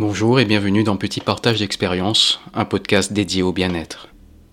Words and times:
Bonjour 0.00 0.38
et 0.38 0.44
bienvenue 0.44 0.84
dans 0.84 0.96
Petit 0.96 1.18
Partage 1.18 1.58
d'expérience, 1.58 2.38
un 2.54 2.64
podcast 2.64 3.12
dédié 3.12 3.42
au 3.42 3.52
bien-être. 3.52 4.06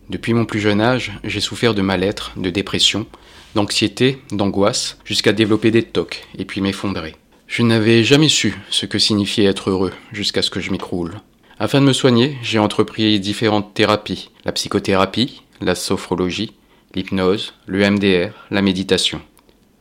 Depuis 0.10 0.34
mon 0.34 0.46
plus 0.46 0.60
jeune 0.60 0.82
âge, 0.82 1.12
j'ai 1.24 1.40
souffert 1.40 1.76
de 1.76 1.84
mal-être, 1.84 2.32
de 2.36 2.50
dépression, 2.50 3.06
d'anxiété, 3.54 4.18
d'angoisse, 4.32 4.98
jusqu'à 5.06 5.34
développer 5.34 5.70
des 5.70 5.84
tocs 5.84 6.26
et 6.40 6.46
puis 6.46 6.62
m'effondrer. 6.62 7.16
Je 7.46 7.62
n'avais 7.62 8.04
jamais 8.04 8.28
su 8.28 8.58
ce 8.72 8.88
que 8.88 8.98
signifiait 8.98 9.46
être 9.46 9.70
heureux 9.70 9.94
jusqu'à 10.12 10.42
ce 10.42 10.50
que 10.50 10.60
je 10.60 10.72
m'écroule. 10.72 11.22
Afin 11.60 11.80
de 11.80 11.86
me 11.86 11.94
soigner, 11.94 12.40
j'ai 12.42 12.58
entrepris 12.58 13.20
différentes 13.20 13.76
thérapies, 13.76 14.32
la 14.46 14.52
psychothérapie, 14.52 15.44
la 15.62 15.76
sophrologie, 15.76 16.54
l'hypnose, 16.96 17.54
le 17.68 17.88
MDR, 17.88 18.34
la 18.50 18.64
méditation. 18.64 19.22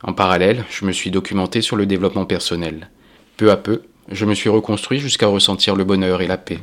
En 0.03 0.13
parallèle, 0.13 0.63
je 0.69 0.85
me 0.85 0.91
suis 0.91 1.09
documenté 1.09 1.61
sur 1.61 1.75
le 1.75 1.87
développement 1.87 2.25
personnel. 2.25 2.91
Peu 3.35 3.49
à 3.49 3.57
peu, 3.57 3.81
je 4.09 4.25
me 4.25 4.35
suis 4.35 4.49
reconstruit 4.49 4.99
jusqu'à 4.99 5.27
ressentir 5.27 5.75
le 5.75 5.83
bonheur 5.83 6.21
et 6.21 6.27
la 6.27 6.37
paix. 6.37 6.59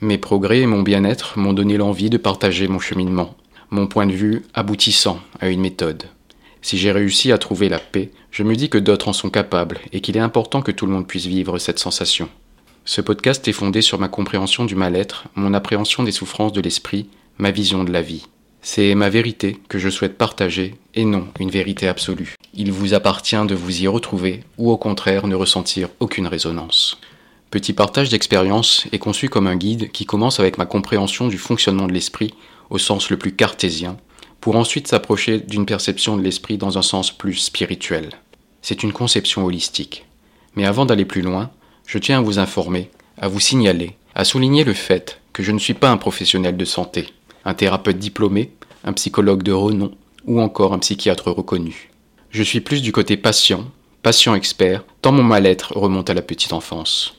Mes 0.00 0.18
progrès 0.18 0.60
et 0.60 0.66
mon 0.66 0.82
bien-être 0.82 1.38
m'ont 1.38 1.54
donné 1.54 1.76
l'envie 1.76 2.10
de 2.10 2.18
partager 2.18 2.68
mon 2.68 2.78
cheminement, 2.78 3.34
mon 3.70 3.86
point 3.86 4.06
de 4.06 4.12
vue 4.12 4.42
aboutissant 4.52 5.20
à 5.40 5.48
une 5.48 5.60
méthode. 5.60 6.04
Si 6.60 6.76
j'ai 6.76 6.92
réussi 6.92 7.32
à 7.32 7.38
trouver 7.38 7.68
la 7.68 7.78
paix, 7.78 8.10
je 8.30 8.42
me 8.42 8.56
dis 8.56 8.68
que 8.68 8.78
d'autres 8.78 9.08
en 9.08 9.12
sont 9.12 9.30
capables 9.30 9.78
et 9.92 10.00
qu'il 10.00 10.16
est 10.16 10.20
important 10.20 10.60
que 10.60 10.72
tout 10.72 10.84
le 10.84 10.92
monde 10.92 11.06
puisse 11.06 11.26
vivre 11.26 11.58
cette 11.58 11.78
sensation. 11.78 12.28
Ce 12.84 13.00
podcast 13.00 13.46
est 13.48 13.52
fondé 13.52 13.80
sur 13.80 13.98
ma 13.98 14.08
compréhension 14.08 14.64
du 14.64 14.74
mal-être, 14.74 15.28
mon 15.34 15.54
appréhension 15.54 16.02
des 16.02 16.12
souffrances 16.12 16.52
de 16.52 16.60
l'esprit, 16.60 17.08
ma 17.38 17.50
vision 17.50 17.84
de 17.84 17.92
la 17.92 18.02
vie. 18.02 18.26
C'est 18.68 18.96
ma 18.96 19.10
vérité 19.10 19.58
que 19.68 19.78
je 19.78 19.88
souhaite 19.88 20.18
partager 20.18 20.74
et 20.94 21.04
non 21.04 21.28
une 21.38 21.52
vérité 21.52 21.86
absolue. 21.86 22.34
Il 22.52 22.72
vous 22.72 22.94
appartient 22.94 23.46
de 23.46 23.54
vous 23.54 23.82
y 23.82 23.86
retrouver 23.86 24.40
ou 24.58 24.72
au 24.72 24.76
contraire 24.76 25.28
ne 25.28 25.36
ressentir 25.36 25.88
aucune 26.00 26.26
résonance. 26.26 26.98
Petit 27.52 27.72
partage 27.72 28.08
d'expérience 28.08 28.84
est 28.90 28.98
conçu 28.98 29.28
comme 29.28 29.46
un 29.46 29.54
guide 29.54 29.92
qui 29.92 30.04
commence 30.04 30.40
avec 30.40 30.58
ma 30.58 30.66
compréhension 30.66 31.28
du 31.28 31.38
fonctionnement 31.38 31.86
de 31.86 31.92
l'esprit 31.92 32.34
au 32.68 32.76
sens 32.76 33.08
le 33.08 33.16
plus 33.16 33.36
cartésien, 33.36 33.98
pour 34.40 34.56
ensuite 34.56 34.88
s'approcher 34.88 35.38
d'une 35.38 35.64
perception 35.64 36.16
de 36.16 36.22
l'esprit 36.22 36.58
dans 36.58 36.76
un 36.76 36.82
sens 36.82 37.16
plus 37.16 37.36
spirituel. 37.36 38.10
C'est 38.62 38.82
une 38.82 38.92
conception 38.92 39.44
holistique. 39.44 40.06
Mais 40.56 40.66
avant 40.66 40.86
d'aller 40.86 41.04
plus 41.04 41.22
loin, 41.22 41.52
je 41.86 41.98
tiens 41.98 42.18
à 42.18 42.22
vous 42.22 42.40
informer, 42.40 42.90
à 43.16 43.28
vous 43.28 43.40
signaler, 43.40 43.96
à 44.16 44.24
souligner 44.24 44.64
le 44.64 44.74
fait 44.74 45.20
que 45.32 45.44
je 45.44 45.52
ne 45.52 45.60
suis 45.60 45.74
pas 45.74 45.90
un 45.92 45.98
professionnel 45.98 46.56
de 46.56 46.64
santé, 46.64 47.06
un 47.46 47.54
thérapeute 47.54 47.98
diplômé, 47.98 48.50
un 48.86 48.92
psychologue 48.92 49.42
de 49.42 49.52
renom 49.52 49.90
ou 50.24 50.40
encore 50.40 50.72
un 50.72 50.78
psychiatre 50.78 51.30
reconnu. 51.30 51.90
Je 52.30 52.42
suis 52.42 52.60
plus 52.60 52.82
du 52.82 52.92
côté 52.92 53.16
patient, 53.16 53.64
patient 54.02 54.34
expert, 54.34 54.84
tant 55.02 55.12
mon 55.12 55.24
mal-être 55.24 55.76
remonte 55.76 56.08
à 56.08 56.14
la 56.14 56.22
petite 56.22 56.52
enfance. 56.52 57.16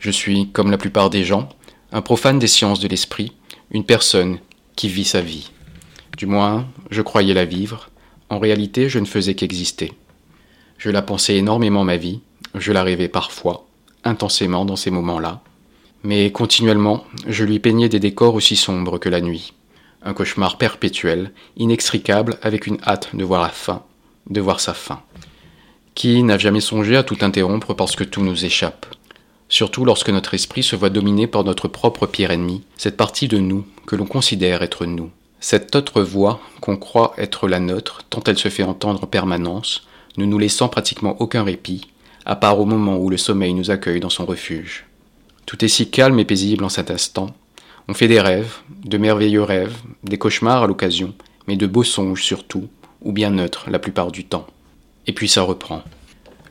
Je 0.00 0.10
suis, 0.10 0.50
comme 0.50 0.70
la 0.70 0.78
plupart 0.78 1.08
des 1.08 1.24
gens, 1.24 1.48
un 1.92 2.02
profane 2.02 2.40
des 2.40 2.48
sciences 2.48 2.80
de 2.80 2.88
l'esprit, 2.88 3.32
une 3.70 3.84
personne 3.84 4.38
qui 4.74 4.88
vit 4.88 5.04
sa 5.04 5.20
vie. 5.20 5.50
Du 6.16 6.26
moins, 6.26 6.66
je 6.90 7.02
croyais 7.02 7.34
la 7.34 7.44
vivre, 7.44 7.88
en 8.28 8.38
réalité 8.38 8.88
je 8.88 8.98
ne 8.98 9.04
faisais 9.04 9.34
qu'exister. 9.34 9.92
Je 10.76 10.90
la 10.90 11.02
pensais 11.02 11.36
énormément 11.36 11.84
ma 11.84 11.96
vie, 11.96 12.20
je 12.54 12.72
la 12.72 12.82
rêvais 12.82 13.08
parfois, 13.08 13.66
intensément 14.02 14.64
dans 14.64 14.76
ces 14.76 14.90
moments-là, 14.90 15.40
mais 16.02 16.32
continuellement 16.32 17.04
je 17.28 17.44
lui 17.44 17.60
peignais 17.60 17.88
des 17.88 18.00
décors 18.00 18.34
aussi 18.34 18.56
sombres 18.56 18.98
que 18.98 19.08
la 19.08 19.20
nuit. 19.20 19.52
Un 20.02 20.14
cauchemar 20.14 20.58
perpétuel, 20.58 21.32
inextricable, 21.56 22.38
avec 22.42 22.66
une 22.66 22.78
hâte 22.86 23.14
de 23.14 23.24
voir 23.24 23.42
la 23.42 23.50
fin, 23.50 23.82
de 24.28 24.40
voir 24.40 24.60
sa 24.60 24.74
fin. 24.74 25.02
Qui 25.94 26.22
n'a 26.22 26.38
jamais 26.38 26.60
songé 26.60 26.96
à 26.96 27.02
tout 27.02 27.18
interrompre 27.20 27.74
parce 27.74 27.96
que 27.96 28.04
tout 28.04 28.22
nous 28.22 28.44
échappe 28.44 28.86
surtout 29.50 29.84
lorsque 29.84 30.08
notre 30.08 30.32
esprit 30.32 30.62
se 30.62 30.76
voit 30.76 30.88
dominé 30.88 31.26
par 31.26 31.44
notre 31.44 31.68
propre 31.68 32.06
pire 32.06 32.30
ennemi, 32.30 32.62
cette 32.78 32.96
partie 32.96 33.28
de 33.28 33.38
nous 33.38 33.66
que 33.84 33.96
l'on 33.96 34.06
considère 34.06 34.62
être 34.62 34.86
nous. 34.86 35.10
Cette 35.40 35.74
autre 35.74 36.02
voix 36.02 36.40
qu'on 36.60 36.76
croit 36.76 37.12
être 37.18 37.48
la 37.48 37.60
nôtre, 37.60 38.02
tant 38.08 38.22
elle 38.26 38.38
se 38.38 38.48
fait 38.48 38.62
entendre 38.62 39.02
en 39.02 39.06
permanence, 39.06 39.86
ne 40.16 40.24
nous 40.24 40.38
laissant 40.38 40.68
pratiquement 40.68 41.16
aucun 41.20 41.42
répit, 41.42 41.88
à 42.24 42.36
part 42.36 42.60
au 42.60 42.64
moment 42.64 42.96
où 42.96 43.10
le 43.10 43.16
sommeil 43.16 43.52
nous 43.52 43.70
accueille 43.70 44.00
dans 44.00 44.10
son 44.10 44.24
refuge. 44.24 44.86
Tout 45.46 45.62
est 45.64 45.68
si 45.68 45.90
calme 45.90 46.18
et 46.18 46.24
paisible 46.24 46.64
en 46.64 46.68
cet 46.68 46.90
instant. 46.90 47.34
On 47.90 47.92
fait 47.92 48.06
des 48.06 48.20
rêves, 48.20 48.58
de 48.84 48.98
merveilleux 48.98 49.42
rêves, 49.42 49.76
des 50.04 50.16
cauchemars 50.16 50.62
à 50.62 50.66
l'occasion, 50.68 51.12
mais 51.48 51.56
de 51.56 51.66
beaux 51.66 51.82
songes 51.82 52.22
surtout, 52.22 52.68
ou 53.02 53.10
bien 53.10 53.30
neutres 53.30 53.68
la 53.68 53.80
plupart 53.80 54.12
du 54.12 54.24
temps. 54.24 54.46
Et 55.08 55.12
puis 55.12 55.28
ça 55.28 55.42
reprend. 55.42 55.82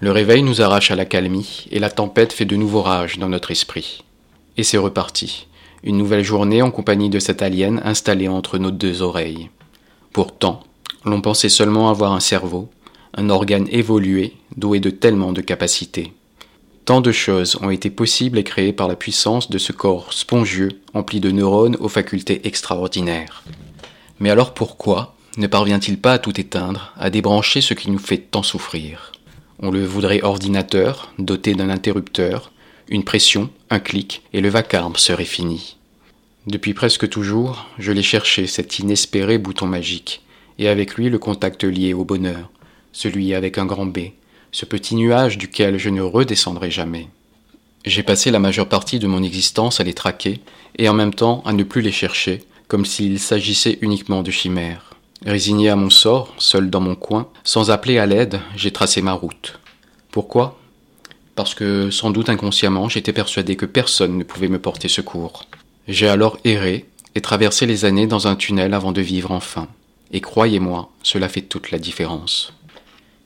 Le 0.01 0.11
réveil 0.11 0.44
nous 0.44 0.61
arrache 0.61 0.91
à 0.91 0.97
la 0.97 1.05
calmie 1.05 1.66
et 1.72 1.79
la 1.79 1.89
tempête 1.89 2.33
fait 2.33 2.44
de 2.44 2.57
nouveaux 2.57 2.81
rages 2.81 3.19
dans 3.19 3.29
notre 3.29 3.51
esprit. 3.51 4.03
Et 4.57 4.63
c'est 4.63 4.78
reparti. 4.78 5.47
Une 5.81 5.97
nouvelle 5.97 6.25
journée 6.25 6.61
en 6.61 6.72
compagnie 6.72 7.09
de 7.09 7.19
cette 7.19 7.41
alien 7.41 7.81
installée 7.85 8.28
entre 8.28 8.57
nos 8.57 8.72
deux 8.72 9.01
oreilles. 9.01 9.49
Pourtant, 10.11 10.63
l'on 11.05 11.22
pensait 11.22 11.47
seulement 11.47 11.89
avoir 11.89 12.11
un 12.11 12.19
cerveau, 12.19 12.69
un 13.13 13.29
organe 13.29 13.69
évolué, 13.72 14.33
doué 14.57 14.81
de 14.81 14.89
tellement 14.89 15.31
de 15.31 15.39
capacités. 15.39 16.11
Tant 16.89 17.01
de 17.01 17.11
choses 17.11 17.55
ont 17.61 17.69
été 17.69 17.91
possibles 17.91 18.39
et 18.39 18.44
créées 18.44 18.73
par 18.73 18.88
la 18.88 18.95
puissance 18.95 19.51
de 19.51 19.59
ce 19.59 19.72
corps 19.72 20.11
spongieux, 20.11 20.81
empli 20.95 21.19
de 21.19 21.29
neurones 21.29 21.77
aux 21.79 21.88
facultés 21.88 22.47
extraordinaires. 22.47 23.44
Mais 24.19 24.31
alors 24.31 24.55
pourquoi 24.55 25.16
ne 25.38 25.45
parvient-il 25.45 25.99
pas 25.99 26.13
à 26.13 26.17
tout 26.17 26.41
éteindre, 26.41 26.91
à 26.97 27.11
débrancher 27.11 27.61
ce 27.61 27.75
qui 27.75 27.91
nous 27.91 27.99
fait 27.99 28.17
tant 28.17 28.41
souffrir? 28.41 29.11
On 29.59 29.69
le 29.69 29.85
voudrait 29.85 30.23
ordinateur, 30.23 31.13
doté 31.19 31.53
d'un 31.53 31.69
interrupteur, 31.69 32.51
une 32.88 33.03
pression, 33.03 33.51
un 33.69 33.79
clic, 33.79 34.23
et 34.33 34.41
le 34.41 34.49
vacarme 34.49 34.95
serait 34.95 35.25
fini. 35.25 35.78
Depuis 36.47 36.73
presque 36.73 37.07
toujours, 37.07 37.67
je 37.78 37.91
l'ai 37.91 38.01
cherché, 38.01 38.47
cet 38.47 38.79
inespéré 38.79 39.38
bouton 39.38 39.67
magique, 39.67 40.23
et 40.57 40.67
avec 40.67 40.95
lui 40.95 41.11
le 41.11 41.19
contact 41.19 41.63
lié 41.63 41.94
au 41.94 42.03
bonheur, 42.03 42.49
celui 42.94 43.35
avec 43.35 43.59
un 43.59 43.67
grand 43.67 43.85
B, 43.85 43.99
ce 44.51 44.65
petit 44.65 44.95
nuage 44.95 45.37
duquel 45.37 45.77
je 45.77 45.89
ne 45.89 46.01
redescendrai 46.01 46.71
jamais. 46.71 47.07
J'ai 47.85 48.03
passé 48.03 48.31
la 48.31 48.39
majeure 48.39 48.67
partie 48.67 48.99
de 48.99 49.07
mon 49.07 49.23
existence 49.23 49.79
à 49.79 49.83
les 49.83 49.93
traquer, 49.93 50.41
et 50.77 50.89
en 50.89 50.93
même 50.93 51.13
temps 51.13 51.41
à 51.45 51.53
ne 51.53 51.63
plus 51.63 51.81
les 51.81 51.91
chercher, 51.91 52.43
comme 52.67 52.85
s'il 52.85 53.19
s'agissait 53.19 53.79
uniquement 53.81 54.21
de 54.21 54.31
chimères. 54.31 54.93
Résigné 55.25 55.69
à 55.69 55.75
mon 55.75 55.89
sort, 55.89 56.33
seul 56.37 56.69
dans 56.69 56.79
mon 56.79 56.95
coin, 56.95 57.27
sans 57.43 57.71
appeler 57.71 57.97
à 57.97 58.05
l'aide, 58.05 58.39
j'ai 58.55 58.71
tracé 58.71 59.01
ma 59.01 59.13
route. 59.13 59.59
Pourquoi? 60.11 60.57
Parce 61.35 61.53
que, 61.53 61.89
sans 61.89 62.11
doute 62.11 62.29
inconsciemment, 62.29 62.89
j'étais 62.89 63.13
persuadé 63.13 63.55
que 63.55 63.66
personne 63.66 64.17
ne 64.17 64.23
pouvait 64.23 64.47
me 64.47 64.59
porter 64.59 64.87
secours. 64.87 65.45
J'ai 65.87 66.07
alors 66.07 66.37
erré 66.43 66.85
et 67.16 67.21
traversé 67.21 67.66
les 67.66 67.85
années 67.85 68.07
dans 68.07 68.27
un 68.27 68.35
tunnel 68.35 68.73
avant 68.73 68.91
de 68.91 69.01
vivre 69.01 69.31
enfin. 69.31 69.67
Et 70.11 70.21
croyez-moi, 70.21 70.89
cela 71.03 71.29
fait 71.29 71.41
toute 71.41 71.71
la 71.71 71.79
différence. 71.79 72.53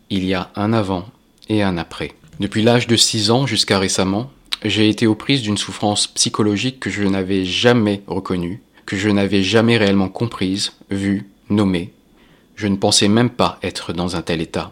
Il 0.09 0.25
y 0.25 0.33
a 0.33 0.51
un 0.55 0.73
avant 0.73 1.05
et 1.49 1.63
un 1.63 1.77
après. 1.77 2.11
Depuis 2.39 2.63
l'âge 2.63 2.87
de 2.87 2.95
6 2.95 3.31
ans 3.31 3.45
jusqu'à 3.45 3.79
récemment, 3.79 4.31
j'ai 4.63 4.89
été 4.89 5.07
aux 5.07 5.15
prises 5.15 5.41
d'une 5.41 5.57
souffrance 5.57 6.07
psychologique 6.07 6.79
que 6.79 6.89
je 6.89 7.03
n'avais 7.03 7.45
jamais 7.45 8.01
reconnue, 8.07 8.61
que 8.85 8.95
je 8.95 9.09
n'avais 9.09 9.43
jamais 9.43 9.77
réellement 9.77 10.09
comprise, 10.09 10.73
vue 10.89 11.29
nommé. 11.49 11.93
Je 12.55 12.67
ne 12.67 12.77
pensais 12.77 13.07
même 13.07 13.29
pas 13.29 13.59
être 13.61 13.93
dans 13.93 14.15
un 14.15 14.21
tel 14.21 14.41
état. 14.41 14.71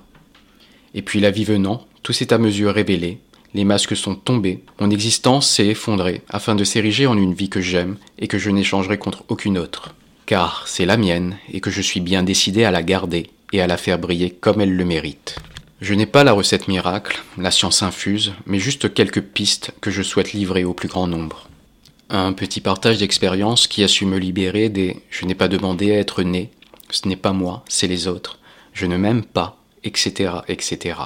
Et 0.93 1.01
puis 1.01 1.19
la 1.19 1.31
vie 1.31 1.45
venant, 1.45 1.85
tout 2.03 2.13
s'est 2.13 2.33
à 2.33 2.37
mesure 2.37 2.73
révélé, 2.73 3.19
les 3.53 3.65
masques 3.65 3.97
sont 3.97 4.15
tombés, 4.15 4.63
mon 4.79 4.89
existence 4.89 5.49
s'est 5.49 5.67
effondrée 5.67 6.21
afin 6.29 6.55
de 6.55 6.63
s'ériger 6.63 7.05
en 7.05 7.17
une 7.17 7.33
vie 7.33 7.49
que 7.49 7.61
j'aime 7.61 7.97
et 8.17 8.27
que 8.27 8.37
je 8.37 8.49
n'échangerai 8.49 8.97
contre 8.97 9.25
aucune 9.27 9.57
autre. 9.57 9.93
Car 10.25 10.63
c'est 10.67 10.85
la 10.85 10.95
mienne 10.95 11.37
et 11.51 11.59
que 11.59 11.69
je 11.69 11.81
suis 11.81 11.99
bien 11.99 12.23
décidé 12.23 12.63
à 12.63 12.71
la 12.71 12.83
garder 12.83 13.27
et 13.51 13.61
à 13.61 13.67
la 13.67 13.77
faire 13.77 13.99
briller 13.99 14.29
comme 14.29 14.61
elle 14.61 14.75
le 14.75 14.85
mérite. 14.85 15.35
Je 15.81 15.95
n'ai 15.95 16.05
pas 16.05 16.23
la 16.23 16.33
recette 16.33 16.67
miracle, 16.67 17.23
la 17.39 17.49
science 17.49 17.81
infuse, 17.81 18.33
mais 18.45 18.59
juste 18.59 18.93
quelques 18.93 19.23
pistes 19.23 19.71
que 19.81 19.89
je 19.89 20.03
souhaite 20.03 20.31
livrer 20.31 20.63
au 20.63 20.75
plus 20.75 20.87
grand 20.87 21.07
nombre. 21.07 21.47
Un 22.11 22.33
petit 22.33 22.61
partage 22.61 22.99
d'expérience 22.99 23.65
qui 23.65 23.83
a 23.83 23.87
su 23.87 24.05
me 24.05 24.19
libérer 24.19 24.69
des 24.69 25.01
je 25.09 25.25
n'ai 25.25 25.33
pas 25.33 25.47
demandé 25.47 25.91
à 25.91 25.97
être 25.97 26.21
né, 26.21 26.51
ce 26.91 27.07
n'est 27.07 27.15
pas 27.15 27.33
moi, 27.33 27.63
c'est 27.67 27.87
les 27.87 28.07
autres, 28.07 28.37
je 28.73 28.85
ne 28.85 28.95
m'aime 28.95 29.23
pas, 29.23 29.57
etc., 29.83 30.33
etc. 30.47 30.99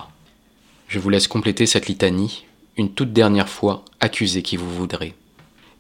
Je 0.90 1.00
vous 1.00 1.10
laisse 1.10 1.30
compléter 1.30 1.68
cette 1.68 1.88
litanie, 1.88 2.44
une 2.76 2.92
toute 2.92 3.14
dernière 3.14 3.48
fois, 3.48 3.86
accusez 4.02 4.42
qui 4.42 4.58
vous 4.58 4.70
voudrez. 4.70 5.14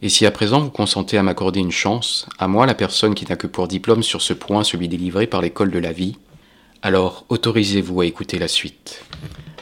Et 0.01 0.07
si 0.07 0.25
à 0.25 0.31
présent 0.31 0.61
vous 0.61 0.71
consentez 0.71 1.17
à 1.17 1.23
m'accorder 1.23 1.59
une 1.59 1.71
chance, 1.71 2.27
à 2.39 2.47
moi 2.47 2.65
la 2.65 2.75
personne 2.75 3.13
qui 3.13 3.25
n'a 3.25 3.35
que 3.35 3.47
pour 3.47 3.67
diplôme 3.67 4.03
sur 4.03 4.21
ce 4.21 4.31
point 4.31 4.63
celui 4.63 4.87
délivré 4.87 5.27
par 5.27 5.41
l'école 5.41 5.71
de 5.71 5.79
la 5.79 5.91
vie, 5.91 6.15
alors 6.85 7.25
autorisez-vous 7.29 8.01
à 8.01 8.05
écouter 8.05 8.37
la 8.37 8.47
suite. 8.47 9.03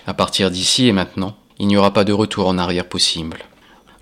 À 0.06 0.14
partir 0.14 0.52
d'ici 0.52 0.90
et 0.90 0.92
maintenant, 0.92 1.38
il 1.58 1.68
n'y 1.68 1.78
aura 1.78 1.94
pas 1.94 2.04
de 2.04 2.12
retour 2.12 2.50
en 2.50 2.58
arrière 2.58 2.90
possible. 2.90 3.38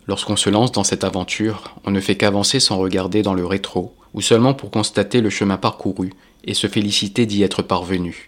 Lorsqu'on 0.08 0.36
se 0.36 0.50
lance 0.50 0.72
dans 0.72 0.84
cette 0.84 1.04
aventure, 1.04 1.76
on 1.86 1.92
ne 1.92 2.00
fait 2.00 2.18
qu'avancer 2.18 2.60
sans 2.60 2.80
regarder 2.80 3.22
dans 3.22 3.36
le 3.36 3.46
rétro, 3.46 3.94
ou 4.16 4.22
seulement 4.22 4.56
pour 4.56 4.72
constater 4.72 5.22
le 5.22 5.30
chemin 5.30 5.58
parcouru 5.58 6.14
et 6.46 6.56
se 6.56 6.66
féliciter 6.66 7.28
d'y 7.28 7.44
être 7.44 7.62
parvenu. 7.62 8.28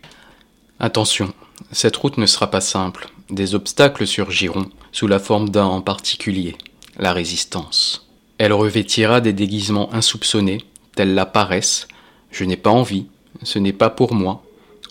Attention, 0.80 1.34
cette 1.72 1.96
route 1.96 2.20
ne 2.20 2.28
sera 2.28 2.52
pas 2.52 2.62
simple, 2.62 3.10
des 3.32 3.56
obstacles 3.56 4.06
surgiront, 4.06 4.70
sous 4.92 5.08
la 5.08 5.18
forme 5.18 5.50
d'un 5.50 5.66
en 5.66 5.82
particulier. 5.82 6.56
la 7.00 7.14
résistance. 7.14 8.08
Elle 8.38 8.54
revêtira 8.54 9.22
des 9.22 9.34
déguisements 9.34 9.92
insoupçonnés, 9.92 10.60
tels 10.96 11.16
la 11.16 11.26
paresse, 11.26 11.88
je 12.30 12.44
n'ai 12.44 12.58
pas 12.58 12.70
envie, 12.70 13.08
ce 13.42 13.58
n'est 13.58 13.74
pas 13.74 13.90
pour 13.90 14.14
moi, 14.14 14.44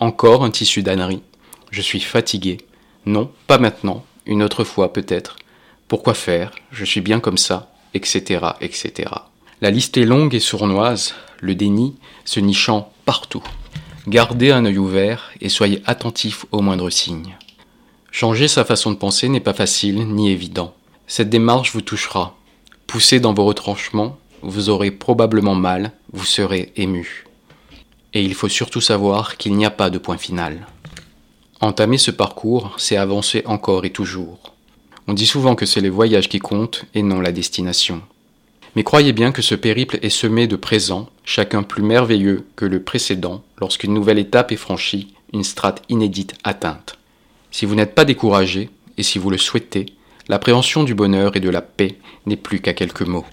encore 0.03 0.43
un 0.43 0.51
tissu 0.51 0.83
d'ânerie, 0.83 1.23
je 1.71 1.81
suis 1.81 2.01
fatigué, 2.01 2.59
non, 3.07 3.31
pas 3.47 3.59
maintenant, 3.59 4.05
une 4.27 4.43
autre 4.43 4.65
fois 4.65 4.93
peut-être, 4.93 5.37
pourquoi 5.87 6.15
faire, 6.15 6.51
je 6.73 6.85
suis 6.85 7.01
bien 7.01 7.21
comme 7.21 7.39
ça, 7.39 7.73
etc., 7.95 8.47
etc. 8.61 9.11
La 9.61 9.71
liste 9.71 9.97
est 9.97 10.05
longue 10.05 10.35
et 10.35 10.41
sournoise, 10.41 11.15
le 11.41 11.55
déni 11.55 11.95
se 12.25 12.41
nichant 12.41 12.93
partout. 13.05 13.45
Gardez 14.09 14.51
un 14.51 14.65
œil 14.65 14.79
ouvert 14.79 15.31
et 15.41 15.49
soyez 15.49 15.81
attentif 15.87 16.47
aux 16.51 16.63
moindres 16.63 16.91
signes. 16.91 17.37
Changer 18.11 18.49
sa 18.49 18.65
façon 18.65 18.91
de 18.91 18.97
penser 18.97 19.29
n'est 19.29 19.39
pas 19.39 19.55
facile 19.55 20.09
ni 20.09 20.33
évident. 20.33 20.75
Cette 21.07 21.31
démarche 21.31 21.73
vous 21.73 21.81
touchera. 21.81 22.37
Poussez 22.89 23.21
dans 23.21 23.35
vos 23.35 23.45
retranchements, 23.45 24.19
vous 24.43 24.69
aurez 24.69 24.91
probablement 24.91 25.55
mal, 25.55 25.93
vous 26.13 26.25
serez 26.25 26.73
ému. 26.75 27.25
Et 28.15 28.23
il 28.23 28.35
faut 28.35 28.49
surtout 28.49 28.81
savoir 28.81 29.37
qu'il 29.37 29.55
n'y 29.55 29.65
a 29.65 29.71
pas 29.71 29.91
de 29.91 29.99
point 29.99 30.19
final. 30.19 30.67
Entamer 31.61 31.99
ce 31.99 32.11
parcours, 32.11 32.75
c'est 32.77 32.97
avancer 32.97 33.43
encore 33.47 33.85
et 33.85 33.91
toujours. 33.91 34.53
On 35.07 35.15
dit 35.15 35.27
souvent 35.27 35.55
que 35.55 35.67
c'est 35.67 35.81
les 35.81 35.89
voyages 35.89 36.29
qui 36.29 36.39
comptent 36.39 36.85
et 36.95 37.03
non 37.03 37.21
la 37.21 37.33
destination. 37.33 38.03
Mais 38.75 38.85
croyez 38.85 39.13
bien 39.13 39.33
que 39.33 39.43
ce 39.43 39.55
périple 39.55 39.99
est 40.03 40.11
semé 40.11 40.47
de 40.47 40.57
présents, 40.57 41.09
chacun 41.25 41.63
plus 41.63 41.83
merveilleux 41.83 42.47
que 42.57 42.65
le 42.65 42.83
précédent, 42.83 43.43
lorsqu'une 43.59 43.95
nouvelle 43.95 44.19
étape 44.19 44.53
est 44.53 44.57
franchie, 44.57 45.15
une 45.33 45.45
strate 45.45 45.83
inédite 45.89 46.35
atteinte. 46.45 46.99
Si 47.51 47.67
vous 47.67 47.75
n'êtes 47.75 47.95
pas 47.95 48.05
découragé, 48.05 48.71
et 48.97 49.03
si 49.03 49.19
vous 49.19 49.31
le 49.31 49.39
souhaitez, 49.39 49.87
l'appréhension 50.29 50.85
du 50.85 50.95
bonheur 50.95 51.37
et 51.37 51.41
de 51.41 51.51
la 51.51 51.63
paix 51.63 51.99
n'est 52.27 52.37
plus 52.37 52.61
qu'à 52.61 52.73
quelques 52.73 53.03
mots. 53.03 53.27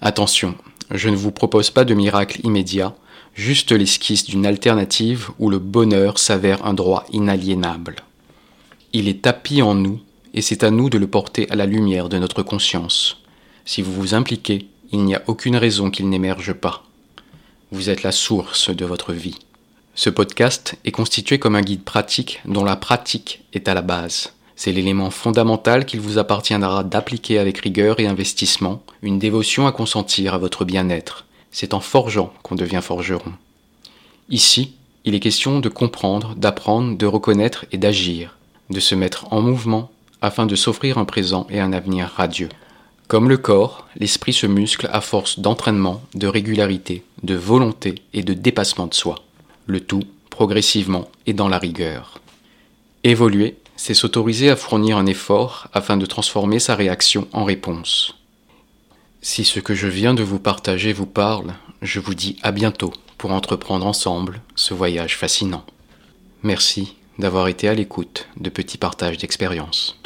Attention, 0.00 0.54
je 0.90 1.08
ne 1.08 1.16
vous 1.16 1.30
propose 1.30 1.70
pas 1.70 1.84
de 1.84 1.94
miracle 1.94 2.40
immédiat, 2.42 2.94
juste 3.40 3.72
l'esquisse 3.72 4.26
d'une 4.26 4.44
alternative 4.44 5.30
où 5.38 5.48
le 5.48 5.58
bonheur 5.58 6.18
s'avère 6.18 6.66
un 6.66 6.74
droit 6.74 7.06
inaliénable. 7.10 7.96
Il 8.92 9.08
est 9.08 9.22
tapis 9.22 9.62
en 9.62 9.74
nous, 9.74 9.98
et 10.34 10.42
c'est 10.42 10.62
à 10.62 10.70
nous 10.70 10.90
de 10.90 10.98
le 10.98 11.06
porter 11.06 11.50
à 11.50 11.56
la 11.56 11.64
lumière 11.64 12.10
de 12.10 12.18
notre 12.18 12.42
conscience. 12.42 13.16
Si 13.64 13.80
vous 13.80 13.92
vous 13.92 14.14
impliquez, 14.14 14.68
il 14.92 15.04
n'y 15.04 15.14
a 15.14 15.22
aucune 15.26 15.56
raison 15.56 15.90
qu'il 15.90 16.08
n'émerge 16.10 16.52
pas. 16.52 16.84
Vous 17.72 17.88
êtes 17.88 18.02
la 18.02 18.12
source 18.12 18.68
de 18.68 18.84
votre 18.84 19.14
vie. 19.14 19.38
Ce 19.94 20.10
podcast 20.10 20.76
est 20.84 20.92
constitué 20.92 21.38
comme 21.38 21.56
un 21.56 21.62
guide 21.62 21.82
pratique 21.82 22.40
dont 22.44 22.64
la 22.64 22.76
pratique 22.76 23.42
est 23.54 23.68
à 23.68 23.74
la 23.74 23.82
base. 23.82 24.34
C'est 24.54 24.72
l'élément 24.72 25.10
fondamental 25.10 25.86
qu'il 25.86 26.00
vous 26.00 26.18
appartiendra 26.18 26.84
d'appliquer 26.84 27.38
avec 27.38 27.58
rigueur 27.58 28.00
et 28.00 28.06
investissement, 28.06 28.82
une 29.00 29.18
dévotion 29.18 29.66
à 29.66 29.72
consentir 29.72 30.34
à 30.34 30.38
votre 30.38 30.66
bien-être. 30.66 31.24
C'est 31.50 31.74
en 31.74 31.80
forgeant 31.80 32.32
qu'on 32.42 32.54
devient 32.54 32.80
forgeron. 32.82 33.32
Ici, 34.28 34.74
il 35.04 35.14
est 35.14 35.20
question 35.20 35.60
de 35.60 35.68
comprendre, 35.68 36.34
d'apprendre, 36.36 36.96
de 36.96 37.06
reconnaître 37.06 37.64
et 37.72 37.78
d'agir, 37.78 38.36
de 38.68 38.80
se 38.80 38.94
mettre 38.94 39.32
en 39.32 39.40
mouvement 39.40 39.90
afin 40.22 40.46
de 40.46 40.56
s'offrir 40.56 40.98
un 40.98 41.04
présent 41.04 41.46
et 41.50 41.60
un 41.60 41.72
avenir 41.72 42.08
radieux. 42.16 42.50
Comme 43.08 43.28
le 43.28 43.38
corps, 43.38 43.88
l'esprit 43.96 44.32
se 44.32 44.46
muscle 44.46 44.88
à 44.92 45.00
force 45.00 45.40
d'entraînement, 45.40 46.00
de 46.14 46.28
régularité, 46.28 47.02
de 47.22 47.34
volonté 47.34 47.96
et 48.12 48.22
de 48.22 48.34
dépassement 48.34 48.86
de 48.86 48.94
soi. 48.94 49.16
Le 49.66 49.80
tout 49.80 50.04
progressivement 50.28 51.10
et 51.26 51.32
dans 51.32 51.48
la 51.48 51.58
rigueur. 51.58 52.20
Évoluer, 53.02 53.56
c'est 53.76 53.94
s'autoriser 53.94 54.50
à 54.50 54.56
fournir 54.56 54.96
un 54.98 55.06
effort 55.06 55.68
afin 55.72 55.96
de 55.96 56.06
transformer 56.06 56.58
sa 56.60 56.76
réaction 56.76 57.26
en 57.32 57.44
réponse. 57.44 58.14
Si 59.22 59.44
ce 59.44 59.60
que 59.60 59.74
je 59.74 59.86
viens 59.86 60.14
de 60.14 60.22
vous 60.22 60.38
partager 60.38 60.94
vous 60.94 61.06
parle, 61.06 61.52
je 61.82 62.00
vous 62.00 62.14
dis 62.14 62.36
à 62.42 62.52
bientôt 62.52 62.92
pour 63.18 63.32
entreprendre 63.32 63.84
ensemble 63.84 64.40
ce 64.54 64.72
voyage 64.72 65.18
fascinant. 65.18 65.64
Merci 66.42 66.96
d'avoir 67.18 67.48
été 67.48 67.68
à 67.68 67.74
l'écoute 67.74 68.28
de 68.38 68.48
petits 68.48 68.78
partages 68.78 69.18
d'expérience. 69.18 69.98